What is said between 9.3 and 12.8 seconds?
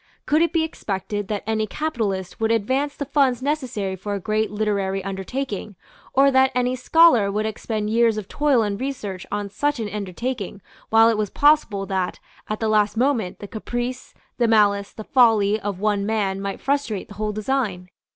on such an undertaking, while it was possible that, at the